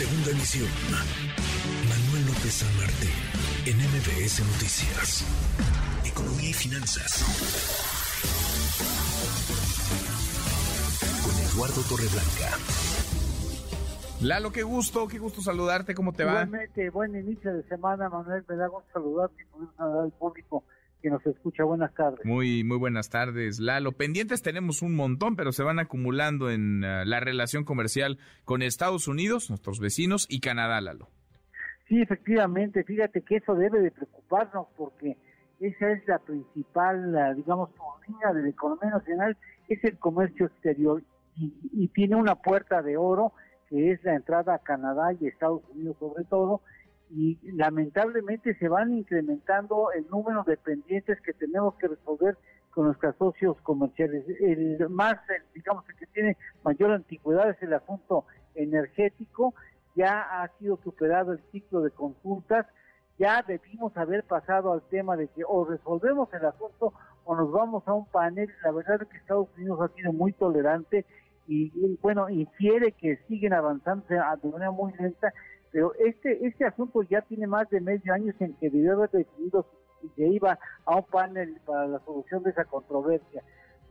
[0.00, 0.66] Segunda emisión.
[1.86, 3.12] Manuel López San Martín,
[3.66, 5.26] en MBS Noticias.
[6.06, 7.20] Economía y finanzas.
[11.22, 12.56] Con Eduardo Torreblanca.
[14.22, 16.44] Lalo, qué gusto, qué gusto saludarte, ¿cómo te va?
[16.44, 20.64] Igualmente, buen inicio de semana, Manuel, me da gusto saludarte y poder saludar al público
[21.00, 21.64] que nos escucha.
[21.64, 22.24] Buenas tardes.
[22.24, 23.92] Muy, muy buenas tardes, Lalo.
[23.92, 29.08] Pendientes tenemos un montón, pero se van acumulando en uh, la relación comercial con Estados
[29.08, 31.08] Unidos, nuestros vecinos, y Canadá, Lalo.
[31.88, 35.16] Sí, efectivamente, fíjate que eso debe de preocuparnos porque
[35.58, 37.70] esa es la principal, la, digamos,
[38.06, 39.36] línea de la economía nacional,
[39.68, 41.02] es el comercio exterior
[41.36, 43.32] y, y tiene una puerta de oro
[43.68, 46.60] que es la entrada a Canadá y Estados Unidos sobre todo,
[47.12, 52.36] y lamentablemente se van incrementando el número de pendientes que tenemos que resolver
[52.70, 54.24] con nuestros socios comerciales.
[54.40, 55.16] El más,
[55.54, 58.24] digamos, el que tiene mayor antigüedad es el asunto
[58.54, 59.54] energético,
[59.96, 62.66] ya ha sido superado el ciclo de consultas,
[63.18, 66.94] ya debimos haber pasado al tema de que o resolvemos el asunto
[67.24, 68.48] o nos vamos a un panel.
[68.62, 71.04] La verdad es que Estados Unidos ha sido muy tolerante
[71.46, 75.34] y, y bueno, infiere que siguen avanzando de manera muy lenta
[75.72, 79.66] pero este este asunto ya tiene más de medio año en que debió haber decidido
[80.00, 83.42] si se iba a un panel para la solución de esa controversia.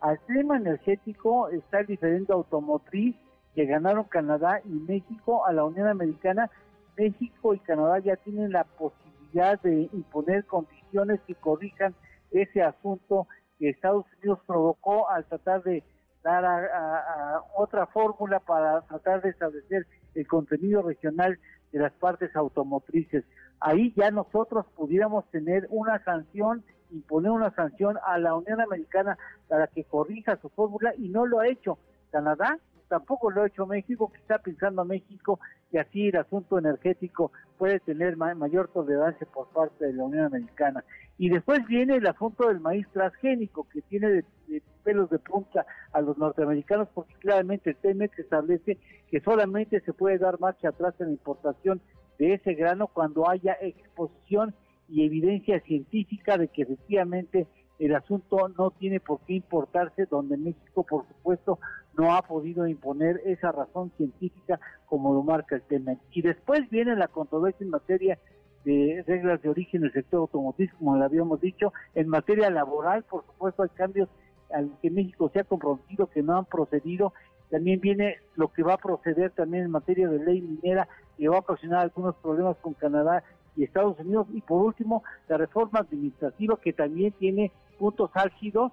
[0.02, 3.16] Al tema energético está el diferente automotriz
[3.54, 6.50] que ganaron Canadá y México a la Unión Americana.
[6.98, 11.94] México y Canadá ya tienen la posibilidad de imponer condiciones que corrijan
[12.32, 15.84] ese asunto que Estados Unidos provocó al tratar de
[16.24, 17.29] dar a
[17.70, 21.38] otra fórmula para tratar de establecer el contenido regional
[21.72, 23.24] de las partes automotrices.
[23.60, 29.68] Ahí ya nosotros pudiéramos tener una sanción, imponer una sanción a la Unión Americana para
[29.68, 31.78] que corrija su fórmula y no lo ha hecho.
[32.12, 32.58] Canadá
[32.90, 35.40] tampoco lo ha hecho México, que está pensando a México
[35.72, 40.26] y así el asunto energético puede tener ma mayor tolerancia por parte de la Unión
[40.26, 40.84] Americana.
[41.18, 45.66] Y después viene el asunto del maíz transgénico, que tiene de, de pelos de punta
[45.94, 48.78] a los norteamericanos, porque claramente el TEMEX establece
[49.10, 51.82] que solamente se puede dar marcha atrás en la importación
[52.18, 54.54] de ese grano cuando haya exposición
[54.88, 57.48] y evidencia científica de que efectivamente
[57.80, 61.60] el asunto no tiene por qué importarse, donde México, por supuesto,
[62.00, 65.96] no ha podido imponer esa razón científica como lo marca el tema.
[66.14, 68.18] Y después viene la controversia en materia
[68.64, 73.26] de reglas de origen del sector automotriz, como le habíamos dicho, en materia laboral, por
[73.26, 74.08] supuesto, hay cambios
[74.54, 77.12] al que México se ha comprometido que no han procedido.
[77.52, 80.88] También viene lo que va a proceder también en materia de ley minera,
[81.18, 83.24] que va a ocasionar algunos problemas con Canadá
[83.58, 84.28] y Estados Unidos.
[84.34, 88.72] Y por último, la reforma administrativa, que también tiene puntos álgidos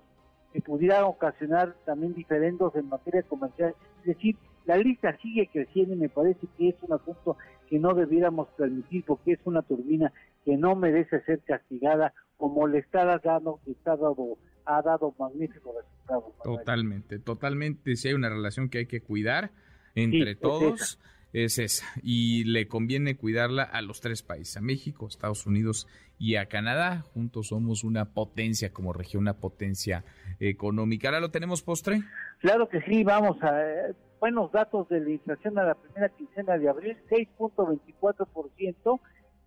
[0.57, 3.75] que pudieran ocasionar también diferendos en materia comercial.
[4.01, 7.37] Es decir, la lista sigue creciendo y me parece que es un asunto
[7.69, 10.15] que no debiéramos permitir porque es una turbina
[10.47, 16.33] que no merece ser castigada o molestada dado que está dado, ha dado magníficos resultados.
[16.43, 17.97] Totalmente, totalmente.
[17.97, 19.51] Si hay una relación que hay que cuidar
[19.95, 20.81] entre sí, todos.
[20.81, 20.99] Es
[21.45, 25.87] es esa y le conviene cuidarla a los tres países, a México, Estados Unidos
[26.19, 27.03] y a Canadá.
[27.13, 30.05] Juntos somos una potencia como región, una potencia
[30.41, 31.09] económica.
[31.09, 32.03] ¿Ahora lo tenemos postre?
[32.39, 36.57] Claro que sí, vamos a eh, buenos datos de la inflación a la primera quincena
[36.57, 39.01] de abril, 6.24%.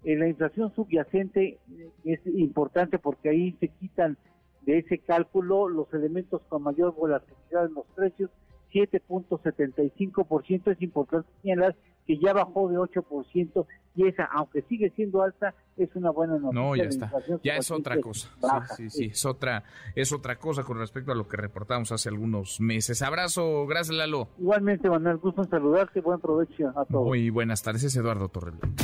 [0.04, 4.16] Eh, la inflación subyacente eh, es importante porque ahí se quitan
[4.62, 8.30] de ese cálculo los elementos con mayor volatilidad en los precios
[8.74, 10.72] 7.75%.
[10.72, 11.76] Es importante señalar
[12.06, 13.66] que ya bajó de 8%
[13.96, 16.62] y esa, aunque sigue siendo alta, es una buena noticia.
[16.62, 17.12] No, ya está.
[17.44, 18.30] Ya es otra cosa.
[18.42, 19.64] Baja, sí, sí, sí, es otra,
[19.96, 23.02] es otra cosa con respecto a lo que reportamos hace algunos meses.
[23.02, 24.30] Abrazo, gracias Lalo.
[24.40, 27.06] Igualmente, Manuel, gusto en saludarte, buen provecho a todos.
[27.06, 28.84] Muy buenas tardes, es Eduardo Torreblanca.